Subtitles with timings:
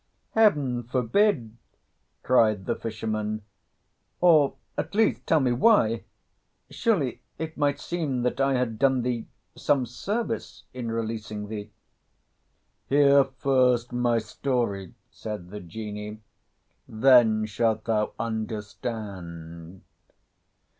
[0.31, 1.57] "Heaven forbid!"
[2.23, 3.43] cried the fisherman;
[4.19, 6.05] "or, at least, tell me why!
[6.71, 11.69] Surely it might seem that I had done thee some service in releasing thee."
[12.89, 16.21] "Hear first my story," said the Genie,
[16.87, 19.83] "then shalt thou understand."